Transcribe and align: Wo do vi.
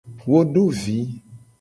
Wo 0.29 0.39
do 0.53 0.63
vi. 0.81 0.97